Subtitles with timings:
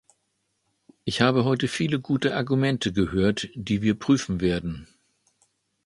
[1.05, 4.87] Ich habe heute viele gute Argumente gehört, die wir prüfen werden.